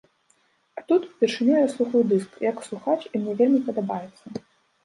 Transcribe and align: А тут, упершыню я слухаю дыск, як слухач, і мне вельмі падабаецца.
А 0.77 0.81
тут, 0.87 1.01
упершыню 1.11 1.53
я 1.53 1.67
слухаю 1.75 2.03
дыск, 2.13 2.31
як 2.49 2.65
слухач, 2.69 2.99
і 3.13 3.25
мне 3.25 3.37
вельмі 3.43 3.61
падабаецца. 3.69 4.25